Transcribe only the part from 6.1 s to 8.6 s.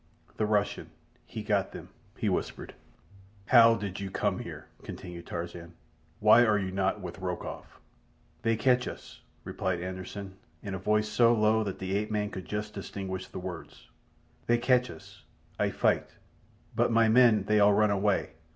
"Why are you not with Rokoff?" "They